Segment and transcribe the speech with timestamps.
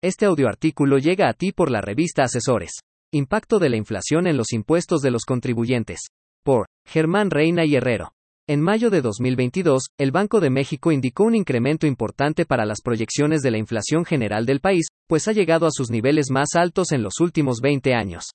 [0.00, 2.70] Este audioartículo llega a ti por la revista Asesores.
[3.12, 5.98] Impacto de la inflación en los impuestos de los contribuyentes.
[6.44, 8.12] Por Germán Reina y Herrero.
[8.46, 13.40] En mayo de 2022, el Banco de México indicó un incremento importante para las proyecciones
[13.42, 17.02] de la inflación general del país, pues ha llegado a sus niveles más altos en
[17.02, 18.26] los últimos 20 años.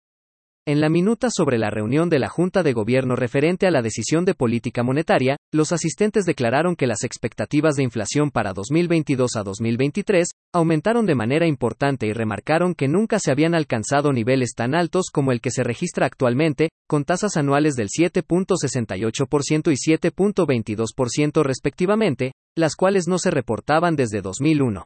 [0.65, 4.23] En la minuta sobre la reunión de la Junta de Gobierno referente a la decisión
[4.23, 10.29] de política monetaria, los asistentes declararon que las expectativas de inflación para 2022 a 2023
[10.53, 15.33] aumentaron de manera importante y remarcaron que nunca se habían alcanzado niveles tan altos como
[15.33, 23.09] el que se registra actualmente, con tasas anuales del 7.68% y 7.22% respectivamente, las cuales
[23.09, 24.85] no se reportaban desde 2001.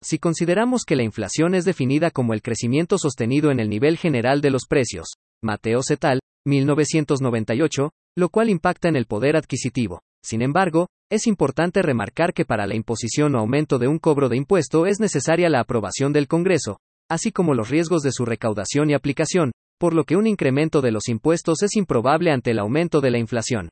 [0.00, 4.40] Si consideramos que la inflación es definida como el crecimiento sostenido en el nivel general
[4.40, 10.02] de los precios, Mateo Cetal, 1998, lo cual impacta en el poder adquisitivo.
[10.24, 14.36] Sin embargo, es importante remarcar que para la imposición o aumento de un cobro de
[14.36, 16.78] impuesto es necesaria la aprobación del Congreso,
[17.10, 20.92] así como los riesgos de su recaudación y aplicación, por lo que un incremento de
[20.92, 23.70] los impuestos es improbable ante el aumento de la inflación.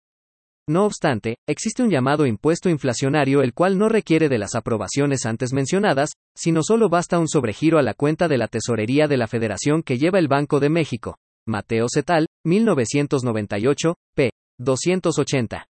[0.68, 5.52] No obstante, existe un llamado impuesto inflacionario el cual no requiere de las aprobaciones antes
[5.52, 9.84] mencionadas, sino solo basta un sobregiro a la cuenta de la Tesorería de la Federación
[9.84, 11.18] que lleva el Banco de México.
[11.46, 14.32] Mateo Cetal, 1998, p.
[14.58, 15.66] 280.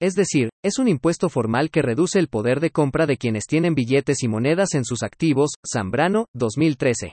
[0.00, 3.74] Es decir, es un impuesto formal que reduce el poder de compra de quienes tienen
[3.74, 7.12] billetes y monedas en sus activos, Zambrano, 2013.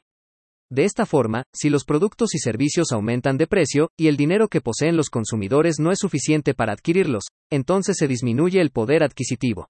[0.69, 4.59] De esta forma, si los productos y servicios aumentan de precio, y el dinero que
[4.59, 9.69] poseen los consumidores no es suficiente para adquirirlos, entonces se disminuye el poder adquisitivo.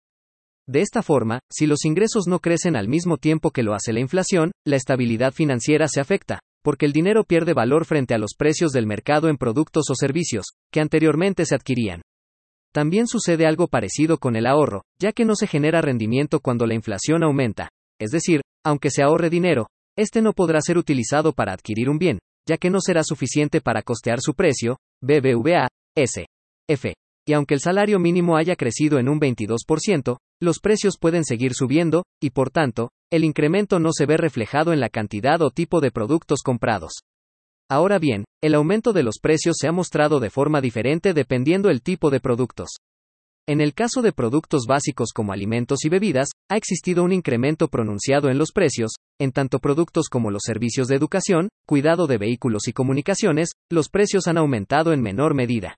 [0.68, 4.00] De esta forma, si los ingresos no crecen al mismo tiempo que lo hace la
[4.00, 8.72] inflación, la estabilidad financiera se afecta, porque el dinero pierde valor frente a los precios
[8.72, 12.02] del mercado en productos o servicios, que anteriormente se adquirían.
[12.74, 16.74] También sucede algo parecido con el ahorro, ya que no se genera rendimiento cuando la
[16.74, 17.70] inflación aumenta.
[18.00, 19.68] Es decir, aunque se ahorre dinero,
[19.98, 23.82] este no podrá ser utilizado para adquirir un bien, ya que no será suficiente para
[23.82, 26.26] costear su precio, BBVA, S.
[26.70, 26.94] F.
[27.28, 32.04] Y aunque el salario mínimo haya crecido en un 22%, los precios pueden seguir subiendo,
[32.22, 35.92] y por tanto, el incremento no se ve reflejado en la cantidad o tipo de
[35.92, 37.02] productos comprados.
[37.70, 41.82] Ahora bien, el aumento de los precios se ha mostrado de forma diferente dependiendo el
[41.82, 42.78] tipo de productos.
[43.50, 48.30] En el caso de productos básicos como alimentos y bebidas, ha existido un incremento pronunciado
[48.30, 52.74] en los precios, en tanto productos como los servicios de educación, cuidado de vehículos y
[52.74, 55.78] comunicaciones, los precios han aumentado en menor medida.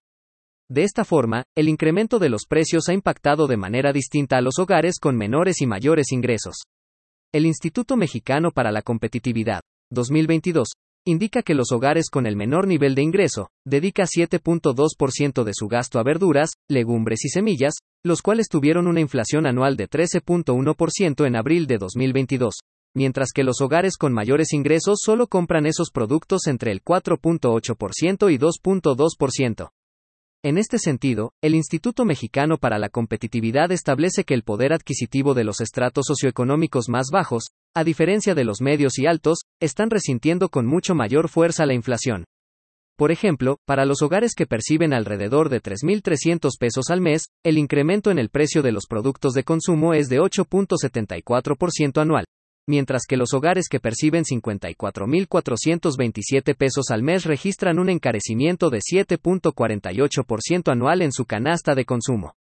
[0.67, 4.57] De esta forma, el incremento de los precios ha impactado de manera distinta a los
[4.57, 6.63] hogares con menores y mayores ingresos.
[7.31, 10.69] El Instituto Mexicano para la Competitividad, 2022,
[11.09, 15.99] indica que los hogares con el menor nivel de ingreso, dedica 7.2% de su gasto
[15.99, 21.67] a verduras, legumbres y semillas, los cuales tuvieron una inflación anual de 13.1% en abril
[21.67, 22.59] de 2022,
[22.95, 28.37] mientras que los hogares con mayores ingresos solo compran esos productos entre el 4.8% y
[28.37, 29.69] 2.2%.
[30.41, 35.43] En este sentido, el Instituto Mexicano para la Competitividad establece que el poder adquisitivo de
[35.43, 40.65] los estratos socioeconómicos más bajos, a diferencia de los medios y altos, están resintiendo con
[40.65, 42.23] mucho mayor fuerza la inflación.
[42.97, 48.09] Por ejemplo, para los hogares que perciben alrededor de 3.300 pesos al mes, el incremento
[48.09, 52.23] en el precio de los productos de consumo es de 8.74% anual,
[52.67, 60.71] mientras que los hogares que perciben 54.427 pesos al mes registran un encarecimiento de 7.48%
[60.71, 62.35] anual en su canasta de consumo.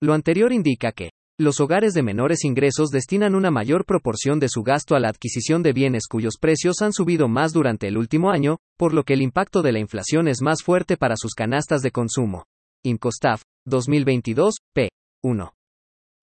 [0.00, 4.62] Lo anterior indica que, los hogares de menores ingresos destinan una mayor proporción de su
[4.62, 8.56] gasto a la adquisición de bienes cuyos precios han subido más durante el último año,
[8.78, 11.90] por lo que el impacto de la inflación es más fuerte para sus canastas de
[11.90, 12.46] consumo.
[12.82, 14.88] Incostaf, 2022, p.
[15.22, 15.55] 1.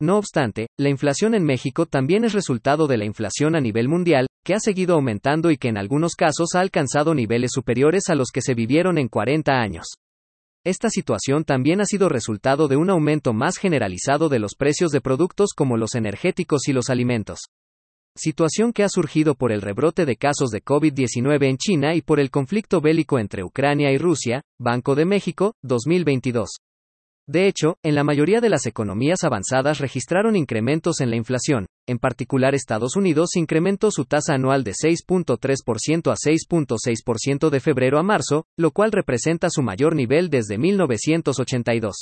[0.02, 4.28] No obstante, la inflación en México también es resultado de la inflación a nivel mundial,
[4.44, 8.30] que ha seguido aumentando y que en algunos casos ha alcanzado niveles superiores a los
[8.32, 9.86] que se vivieron en 40 años.
[10.66, 15.02] Esta situación también ha sido resultado de un aumento más generalizado de los precios de
[15.02, 17.40] productos como los energéticos y los alimentos.
[18.16, 22.20] Situación que ha surgido por el rebrote de casos de COVID-19 en China y por
[22.20, 26.50] el conflicto bélico entre Ucrania y Rusia, Banco de México, 2022.
[27.28, 31.98] De hecho, en la mayoría de las economías avanzadas registraron incrementos en la inflación, en
[31.98, 38.46] particular Estados Unidos incrementó su tasa anual de 6.3% a 6.6% de febrero a marzo,
[38.58, 41.96] lo cual representa su mayor nivel desde 1982.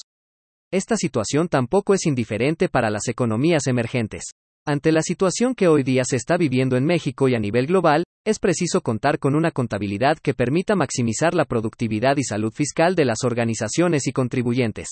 [0.72, 4.24] Esta situación tampoco es indiferente para las economías emergentes.
[4.66, 8.06] Ante la situación que hoy día se está viviendo en México y a nivel global,
[8.26, 13.06] es preciso contar con una contabilidad que permita maximizar la productividad y salud fiscal de
[13.06, 14.88] las organizaciones y contribuyentes.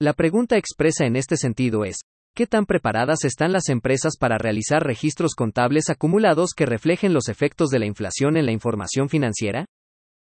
[0.00, 2.00] La pregunta expresa en este sentido es,
[2.36, 7.70] ¿Qué tan preparadas están las empresas para realizar registros contables acumulados que reflejen los efectos
[7.70, 9.66] de la inflación en la información financiera?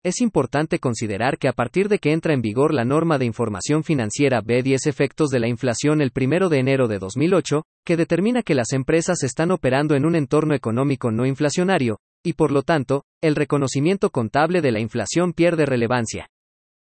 [0.05, 3.85] Es importante considerar que a partir de que entra en vigor la norma de información
[3.85, 8.57] financiera B10 efectos de la inflación el 1 de enero de 2008, que determina que
[8.57, 13.37] las empresas están operando en un entorno económico no inflacionario, y por lo tanto, el
[13.37, 16.27] reconocimiento contable de la inflación pierde relevancia.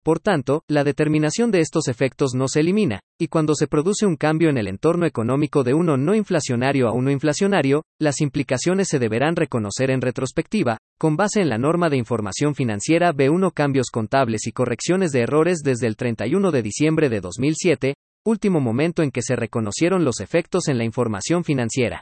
[0.07, 4.15] Por tanto, la determinación de estos efectos no se elimina, y cuando se produce un
[4.15, 8.99] cambio en el entorno económico de uno no inflacionario a uno inflacionario, las implicaciones se
[8.99, 14.47] deberán reconocer en retrospectiva, con base en la norma de información financiera B1 cambios contables
[14.47, 17.95] y correcciones de errores desde el 31 de diciembre de 2007,
[18.25, 22.01] último momento en que se reconocieron los efectos en la información financiera.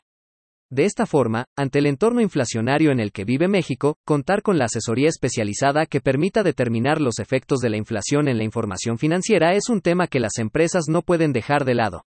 [0.75, 4.65] De esta forma, ante el entorno inflacionario en el que vive México, contar con la
[4.65, 9.69] asesoría especializada que permita determinar los efectos de la inflación en la información financiera es
[9.69, 12.03] un tema que las empresas no pueden dejar de lado.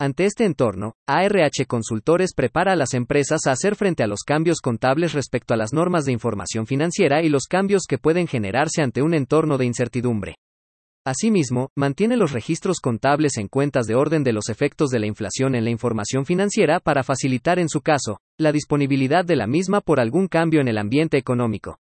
[0.00, 4.58] Ante este entorno, ARH Consultores prepara a las empresas a hacer frente a los cambios
[4.60, 9.02] contables respecto a las normas de información financiera y los cambios que pueden generarse ante
[9.02, 10.34] un entorno de incertidumbre.
[11.04, 15.56] Asimismo, mantiene los registros contables en cuentas de orden de los efectos de la inflación
[15.56, 19.98] en la información financiera para facilitar en su caso, la disponibilidad de la misma por
[19.98, 21.81] algún cambio en el ambiente económico.